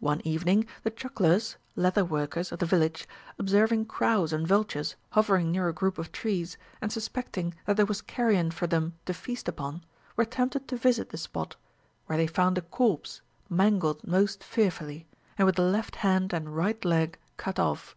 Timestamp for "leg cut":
16.82-17.58